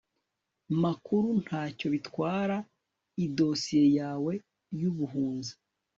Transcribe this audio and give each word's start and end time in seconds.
makuru 0.83 1.27
nta 1.43 1.61
cyo 1.77 1.87
bitwara 1.93 2.57
idosiye 3.25 3.85
yawe 3.99 4.33
y 4.79 4.83
ubuhunzi 4.89 5.53